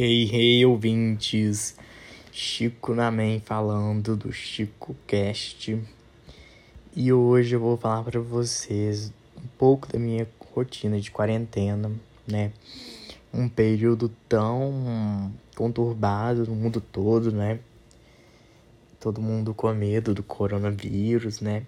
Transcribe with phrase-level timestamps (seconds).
[0.00, 1.74] Hey, hey, ouvintes!
[2.30, 5.76] Chico Namen falando do Chico Cast.
[6.94, 10.24] E hoje eu vou falar para vocês um pouco da minha
[10.54, 11.90] rotina de quarentena,
[12.28, 12.52] né?
[13.34, 17.58] Um período tão conturbado no mundo todo, né?
[19.00, 21.64] Todo mundo com medo do coronavírus, né?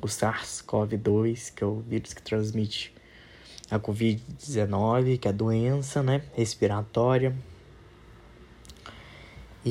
[0.00, 2.94] O SARS-CoV-2, que é o vírus que transmite
[3.70, 7.36] a Covid-19, que é a doença, né, respiratória.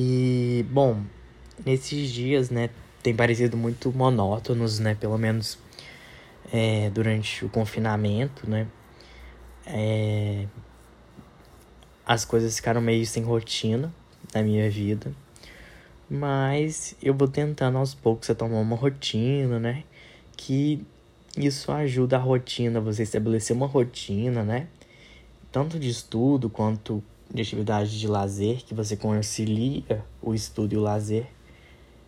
[0.00, 1.02] E, bom,
[1.66, 2.70] nesses dias, né,
[3.02, 5.58] tem parecido muito monótonos, né, pelo menos
[6.52, 8.68] é, durante o confinamento, né.
[9.66, 10.46] É,
[12.06, 13.92] as coisas ficaram meio sem rotina
[14.32, 15.12] na minha vida.
[16.08, 19.82] Mas eu vou tentando aos poucos tomar uma rotina, né?
[20.36, 20.86] Que
[21.36, 24.68] isso ajuda a rotina, você estabelecer uma rotina, né?
[25.50, 30.80] Tanto de estudo quanto de atividade de lazer, que você concilia o estudo e o
[30.80, 31.26] lazer,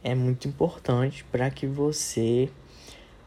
[0.02, 2.50] é muito importante para que você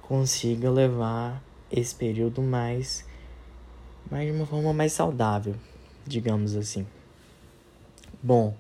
[0.01, 3.05] consiga levar esse período mais,
[4.09, 5.55] mais de uma forma mais saudável,
[6.05, 6.85] digamos assim.
[8.21, 8.55] Bom,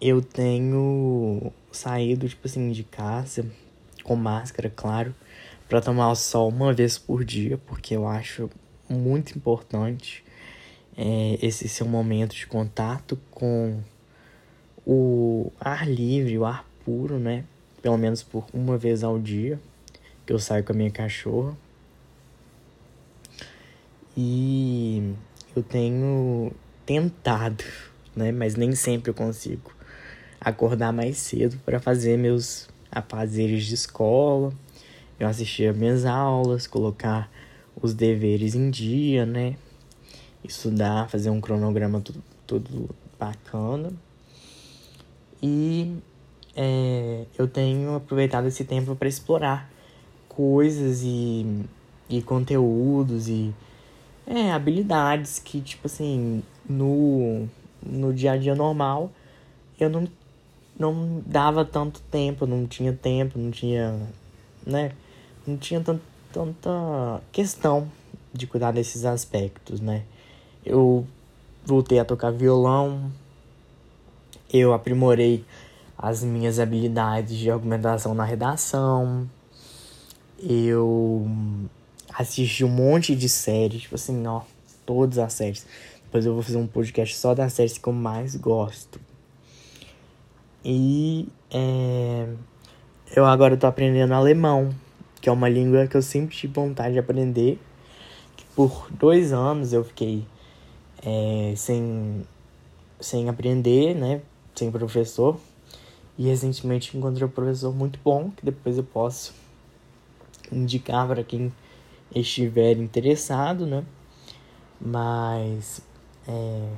[0.00, 3.50] eu tenho saído, tipo assim, de casa
[4.02, 5.14] com máscara, claro
[5.68, 8.48] para tomar o sol uma vez por dia, porque eu acho
[8.88, 10.24] muito importante
[10.98, 13.80] é, esse seu momento de contato com
[14.84, 17.44] o ar livre, o ar puro, né?
[17.80, 19.60] Pelo menos por uma vez ao dia
[20.26, 21.56] que eu saio com a minha cachorra.
[24.16, 25.14] E
[25.54, 26.52] eu tenho
[26.84, 27.62] tentado,
[28.16, 28.32] né?
[28.32, 29.72] Mas nem sempre eu consigo
[30.40, 34.52] acordar mais cedo para fazer meus afazeres de escola
[35.18, 37.30] eu assistir minhas aulas, colocar
[37.80, 39.56] os deveres em dia, né?
[40.44, 42.02] Estudar, fazer um cronograma
[42.46, 43.92] tudo, bacana.
[45.42, 45.96] E
[46.56, 49.70] é, eu tenho aproveitado esse tempo para explorar
[50.28, 51.64] coisas e,
[52.08, 53.54] e conteúdos e
[54.26, 57.48] é, habilidades que, tipo assim, no,
[57.82, 59.10] no dia a dia normal
[59.78, 60.08] eu não,
[60.78, 63.96] não dava tanto tempo, não tinha tempo, não tinha,
[64.66, 64.92] né?
[65.48, 66.00] não tinha tant,
[66.32, 67.90] tanta questão
[68.32, 70.04] de cuidar desses aspectos, né?
[70.64, 71.06] Eu
[71.64, 73.10] voltei a tocar violão,
[74.52, 75.44] eu aprimorei
[75.96, 79.28] as minhas habilidades de argumentação na redação,
[80.38, 81.28] eu
[82.14, 84.42] assisti um monte de séries, tipo assim, ó,
[84.86, 85.66] todas as séries.
[86.04, 89.00] Depois eu vou fazer um podcast só das séries que eu mais gosto.
[90.64, 92.28] E é,
[93.14, 94.74] eu agora tô aprendendo alemão
[95.20, 97.58] que é uma língua que eu sempre tive vontade de aprender.
[98.36, 100.24] Que por dois anos eu fiquei
[101.02, 102.26] é, sem,
[103.00, 104.22] sem aprender, né?
[104.54, 105.38] Sem professor.
[106.16, 109.32] E recentemente encontrei um professor muito bom, que depois eu posso
[110.50, 111.52] indicar para quem
[112.14, 113.84] estiver interessado, né?
[114.80, 115.80] Mas.
[116.26, 116.72] É...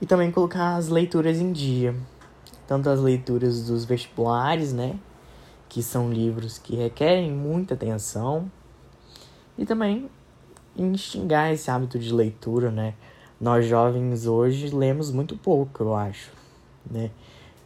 [0.00, 1.94] E também colocar as leituras em dia.
[2.66, 4.98] Tanto as leituras dos vestibulares, né?
[5.74, 8.48] que são livros que requerem muita atenção
[9.58, 10.08] e também
[10.76, 12.94] instigar esse hábito de leitura, né?
[13.40, 16.30] Nós jovens hoje lemos muito pouco, eu acho,
[16.88, 17.10] né?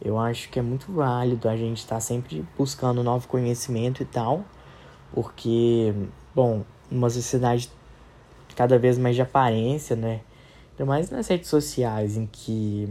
[0.01, 4.05] Eu acho que é muito válido a gente estar tá sempre buscando novo conhecimento e
[4.05, 4.43] tal,
[5.13, 5.93] porque,
[6.33, 7.69] bom, numa sociedade
[8.55, 10.21] cada vez mais de aparência, né?
[10.71, 12.89] Ainda mais nas redes sociais, em que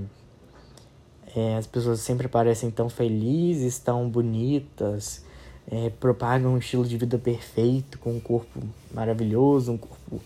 [1.35, 5.25] é, as pessoas sempre parecem tão felizes, tão bonitas,
[5.71, 8.61] é, propagam um estilo de vida perfeito, com um corpo
[8.93, 10.21] maravilhoso, um corpo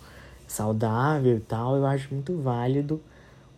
[0.53, 1.77] saudável e tal.
[1.77, 3.01] Eu acho muito válido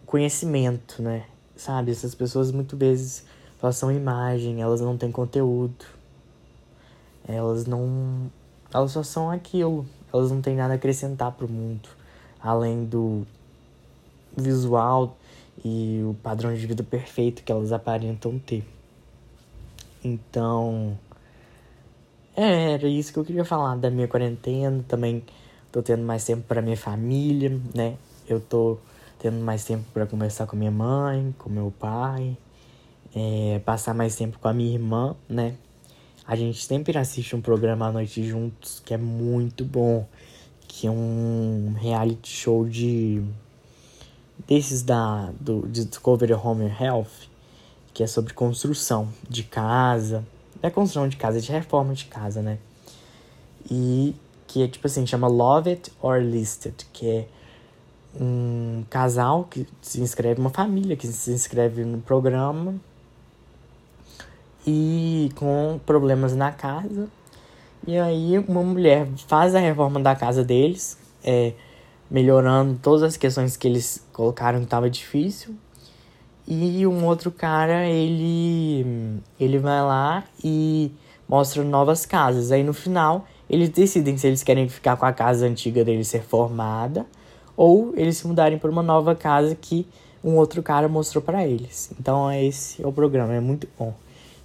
[0.02, 1.24] o conhecimento, né?
[1.56, 3.24] Sabe, essas pessoas muitas vezes
[3.62, 5.86] elas são imagem, elas não têm conteúdo.
[7.26, 8.30] Elas não.
[8.72, 9.86] Elas só são aquilo.
[10.12, 11.88] Elas não têm nada a acrescentar pro mundo.
[12.40, 13.26] Além do
[14.36, 15.16] visual
[15.64, 18.66] e o padrão de vida perfeito que elas aparentam ter.
[20.04, 20.98] Então,
[22.36, 24.84] é, era isso que eu queria falar da minha quarentena.
[24.86, 25.22] Também
[25.74, 27.96] tô tendo mais tempo para minha família, né?
[28.28, 28.78] Eu tô
[29.18, 32.36] tendo mais tempo para conversar com minha mãe, com meu pai,
[33.12, 35.56] é, passar mais tempo com a minha irmã, né?
[36.24, 40.06] A gente sempre assiste um programa à noite juntos que é muito bom,
[40.68, 43.20] que é um reality show de
[44.46, 47.28] desses da do Discovery Home Health,
[47.92, 50.24] que é sobre construção de casa,
[50.62, 52.58] não é construção de casa, é de reforma de casa, né?
[53.68, 54.14] E
[54.54, 57.26] que é tipo assim, chama Love It or List It, que é
[58.20, 62.76] um casal que se inscreve, uma família que se inscreve no programa
[64.64, 67.08] e com problemas na casa.
[67.84, 71.54] E aí uma mulher faz a reforma da casa deles, é,
[72.08, 75.56] melhorando todas as questões que eles colocaram que estava difícil.
[76.46, 80.92] E um outro cara, ele ele vai lá e
[81.28, 82.52] mostra novas casas.
[82.52, 86.22] Aí no final, eles decidem se eles querem ficar com a casa antiga deles ser
[86.22, 87.06] formada
[87.56, 89.86] ou eles se mudarem para uma nova casa que
[90.22, 91.92] um outro cara mostrou para eles.
[91.98, 93.94] Então esse é o programa, é muito bom.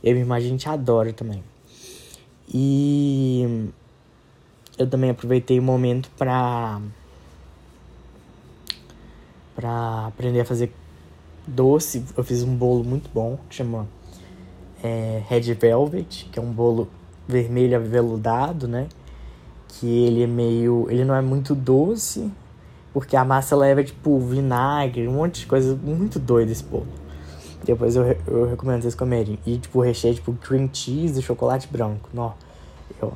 [0.03, 1.43] Eu e a gente adora também.
[2.53, 3.69] E
[4.77, 6.81] eu também aproveitei o momento para
[9.55, 10.73] para aprender a fazer
[11.45, 12.05] doce.
[12.15, 13.87] Eu fiz um bolo muito bom, que chama
[14.81, 16.87] é, Red Velvet, que é um bolo
[17.29, 18.87] vermelho aveludado, né?
[19.67, 20.87] Que ele é meio.
[20.89, 22.31] Ele não é muito doce,
[22.91, 26.87] porque a massa leva, tipo, vinagre, um monte de coisa muito doida esse bolo.
[27.63, 29.37] Depois eu, eu recomendo vocês comerem.
[29.45, 32.09] E, tipo, o recheio, tipo, cream cheese e chocolate branco.
[32.13, 32.31] Nó,
[33.01, 33.13] eu